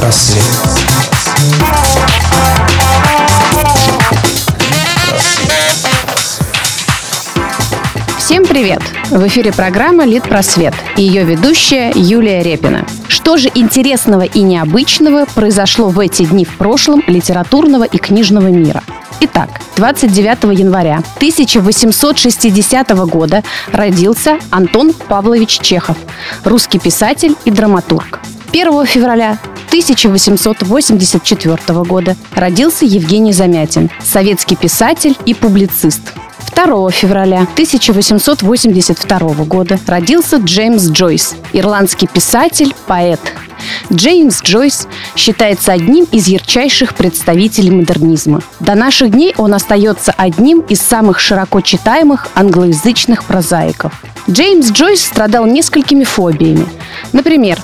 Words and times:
Литпросвет. 0.00 0.42
Всем 8.16 8.46
привет! 8.46 8.80
В 9.10 9.26
эфире 9.26 9.52
программа 9.52 10.06
«Лид 10.06 10.22
Просвет» 10.22 10.72
и 10.96 11.02
ее 11.02 11.24
ведущая 11.24 11.92
Юлия 11.94 12.42
Репина. 12.42 12.86
Что 13.08 13.36
же 13.36 13.50
интересного 13.54 14.22
и 14.22 14.40
необычного 14.40 15.26
произошло 15.34 15.90
в 15.90 16.00
эти 16.00 16.24
дни 16.24 16.46
в 16.46 16.56
прошлом 16.56 17.04
литературного 17.06 17.84
и 17.84 17.98
книжного 17.98 18.46
мира? 18.46 18.82
Итак, 19.20 19.60
29 19.76 20.58
января 20.58 21.02
1860 21.16 22.90
года 23.06 23.44
родился 23.70 24.38
Антон 24.50 24.94
Павлович 24.94 25.60
Чехов, 25.60 25.98
русский 26.44 26.78
писатель 26.78 27.36
и 27.44 27.50
драматург. 27.50 28.20
1 28.52 28.86
февраля 28.86 29.38
1884 29.70 31.84
года 31.84 32.16
родился 32.34 32.84
Евгений 32.84 33.32
Замятин, 33.32 33.88
советский 34.02 34.56
писатель 34.56 35.16
и 35.26 35.32
публицист. 35.32 36.00
2 36.56 36.90
февраля 36.90 37.42
1882 37.52 39.18
года 39.44 39.78
родился 39.86 40.38
Джеймс 40.38 40.90
Джойс, 40.90 41.36
ирландский 41.52 42.08
писатель, 42.08 42.74
поэт. 42.88 43.20
Джеймс 43.92 44.42
Джойс 44.42 44.88
считается 45.14 45.70
одним 45.70 46.04
из 46.10 46.26
ярчайших 46.26 46.96
представителей 46.96 47.70
модернизма. 47.70 48.42
До 48.58 48.74
наших 48.74 49.12
дней 49.12 49.34
он 49.36 49.54
остается 49.54 50.12
одним 50.16 50.62
из 50.62 50.80
самых 50.80 51.20
широко 51.20 51.60
читаемых 51.60 52.26
англоязычных 52.34 53.22
прозаиков. 53.24 54.02
Джеймс 54.28 54.70
Джойс 54.70 55.04
страдал 55.04 55.46
несколькими 55.46 56.04
фобиями. 56.04 56.66
Например, 57.12 57.58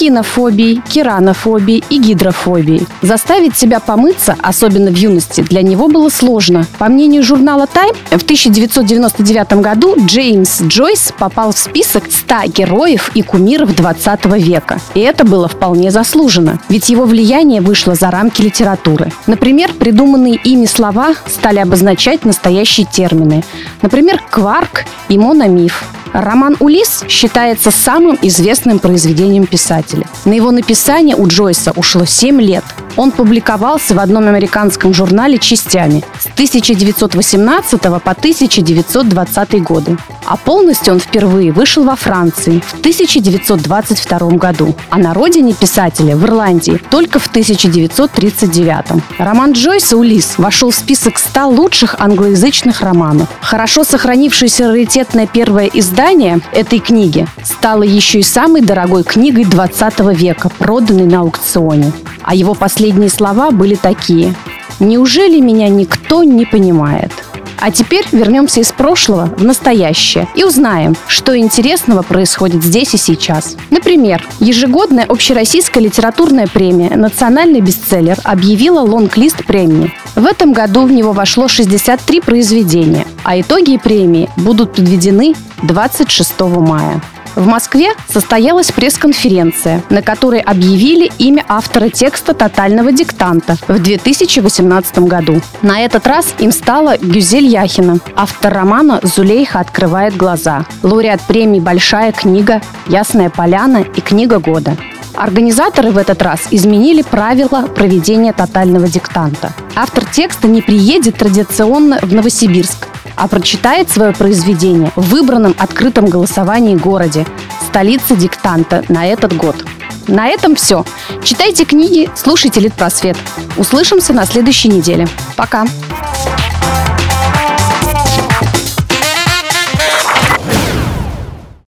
кинофобией, 0.00 0.80
керанофобией 0.88 1.84
и 1.90 1.98
гидрофобией. 1.98 2.86
Заставить 3.02 3.54
себя 3.54 3.80
помыться, 3.80 4.34
особенно 4.40 4.90
в 4.90 4.96
юности, 4.96 5.42
для 5.42 5.60
него 5.60 5.88
было 5.88 6.08
сложно. 6.08 6.66
По 6.78 6.86
мнению 6.86 7.22
журнала 7.22 7.66
Time, 7.66 7.94
в 8.10 8.22
1999 8.22 9.52
году 9.60 9.94
Джеймс 10.06 10.62
Джойс 10.62 11.12
попал 11.18 11.52
в 11.52 11.58
список 11.58 12.04
100 12.10 12.34
героев 12.46 13.10
и 13.12 13.20
кумиров 13.20 13.76
20 13.76 14.24
века. 14.36 14.78
И 14.94 15.00
это 15.00 15.24
было 15.24 15.48
вполне 15.48 15.90
заслуженно, 15.90 16.58
ведь 16.70 16.88
его 16.88 17.04
влияние 17.04 17.60
вышло 17.60 17.94
за 17.94 18.10
рамки 18.10 18.40
литературы. 18.40 19.12
Например, 19.26 19.70
придуманные 19.74 20.36
ими 20.36 20.64
слова 20.64 21.12
стали 21.26 21.58
обозначать 21.58 22.24
настоящие 22.24 22.86
термины. 22.90 23.44
Например, 23.82 24.18
кварк 24.30 24.86
и 25.10 25.18
мономиф. 25.18 25.84
Роман 26.12 26.56
«Улис» 26.58 27.04
считается 27.08 27.70
самым 27.70 28.18
известным 28.22 28.78
произведением 28.78 29.46
писателя. 29.46 30.06
На 30.24 30.32
его 30.32 30.50
написание 30.50 31.14
у 31.14 31.26
Джойса 31.28 31.72
ушло 31.76 32.04
7 32.04 32.40
лет. 32.40 32.64
Он 33.00 33.12
публиковался 33.12 33.94
в 33.94 33.98
одном 33.98 34.28
американском 34.28 34.92
журнале 34.92 35.38
частями 35.38 36.04
с 36.18 36.26
1918 36.26 37.80
по 37.80 37.96
1920 37.96 39.62
годы. 39.62 39.96
А 40.26 40.36
полностью 40.36 40.92
он 40.92 41.00
впервые 41.00 41.50
вышел 41.50 41.82
во 41.84 41.96
Франции 41.96 42.60
в 42.60 42.78
1922 42.80 44.18
году, 44.32 44.76
а 44.90 44.98
на 44.98 45.14
родине 45.14 45.54
писателя 45.54 46.14
в 46.14 46.26
Ирландии 46.26 46.78
только 46.90 47.18
в 47.18 47.28
1939. 47.28 49.02
Роман 49.16 49.52
Джойса 49.52 49.96
«Улис» 49.96 50.34
вошел 50.36 50.70
в 50.70 50.74
список 50.74 51.16
100 51.16 51.48
лучших 51.48 51.96
англоязычных 51.98 52.82
романов. 52.82 53.28
Хорошо 53.40 53.82
сохранившееся 53.82 54.68
раритетное 54.68 55.26
первое 55.26 55.70
издание 55.72 56.40
этой 56.52 56.80
книги 56.80 57.26
стало 57.44 57.82
еще 57.82 58.18
и 58.18 58.22
самой 58.22 58.60
дорогой 58.60 59.04
книгой 59.04 59.46
20 59.46 60.00
века, 60.14 60.50
проданной 60.50 61.06
на 61.06 61.20
аукционе. 61.20 61.94
А 62.30 62.34
его 62.36 62.54
последние 62.54 63.10
слова 63.10 63.50
были 63.50 63.74
такие. 63.74 64.36
«Неужели 64.78 65.40
меня 65.40 65.68
никто 65.68 66.22
не 66.22 66.46
понимает?» 66.46 67.10
А 67.58 67.72
теперь 67.72 68.06
вернемся 68.12 68.60
из 68.60 68.70
прошлого 68.70 69.34
в 69.36 69.42
настоящее 69.44 70.28
и 70.36 70.44
узнаем, 70.44 70.94
что 71.08 71.36
интересного 71.36 72.02
происходит 72.02 72.62
здесь 72.62 72.94
и 72.94 72.98
сейчас. 72.98 73.56
Например, 73.70 74.24
ежегодная 74.38 75.06
общероссийская 75.06 75.82
литературная 75.82 76.46
премия 76.46 76.96
«Национальный 76.96 77.60
бестселлер» 77.60 78.18
объявила 78.22 78.82
лонг-лист 78.82 79.44
премии. 79.44 79.92
В 80.14 80.24
этом 80.24 80.52
году 80.52 80.86
в 80.86 80.92
него 80.92 81.10
вошло 81.10 81.48
63 81.48 82.20
произведения, 82.20 83.08
а 83.24 83.40
итоги 83.40 83.76
премии 83.76 84.30
будут 84.36 84.76
подведены 84.76 85.34
26 85.64 86.40
мая. 86.42 87.02
В 87.36 87.46
Москве 87.46 87.92
состоялась 88.08 88.72
пресс-конференция, 88.72 89.82
на 89.88 90.02
которой 90.02 90.40
объявили 90.40 91.10
имя 91.18 91.44
автора 91.48 91.88
текста 91.88 92.34
«Тотального 92.34 92.92
диктанта» 92.92 93.56
в 93.68 93.78
2018 93.78 94.98
году. 95.00 95.40
На 95.62 95.80
этот 95.80 96.06
раз 96.06 96.34
им 96.38 96.52
стала 96.52 96.96
Гюзель 96.98 97.46
Яхина, 97.46 97.98
автор 98.16 98.52
романа 98.52 99.00
«Зулейха 99.02 99.60
открывает 99.60 100.16
глаза», 100.16 100.66
лауреат 100.82 101.20
премии 101.22 101.60
«Большая 101.60 102.12
книга», 102.12 102.60
«Ясная 102.86 103.30
поляна» 103.30 103.78
и 103.78 104.00
«Книга 104.00 104.38
года». 104.38 104.76
Организаторы 105.14 105.90
в 105.90 105.98
этот 105.98 106.22
раз 106.22 106.48
изменили 106.50 107.02
правила 107.02 107.62
проведения 107.62 108.32
тотального 108.32 108.88
диктанта. 108.88 109.52
Автор 109.74 110.04
текста 110.04 110.48
не 110.48 110.62
приедет 110.62 111.16
традиционно 111.16 111.98
в 112.00 112.14
Новосибирск, 112.14 112.86
а 113.20 113.28
прочитает 113.28 113.90
свое 113.90 114.12
произведение 114.12 114.92
в 114.96 115.10
выбранном 115.10 115.54
открытом 115.58 116.06
голосовании 116.06 116.74
городе, 116.74 117.26
столице 117.68 118.16
диктанта 118.16 118.82
на 118.88 119.06
этот 119.06 119.36
год. 119.36 119.62
На 120.08 120.28
этом 120.28 120.56
все. 120.56 120.86
Читайте 121.22 121.66
книги, 121.66 122.08
слушайте 122.16 122.60
Литпросвет. 122.60 123.18
Услышимся 123.58 124.14
на 124.14 124.24
следующей 124.24 124.68
неделе. 124.68 125.06
Пока. 125.36 125.66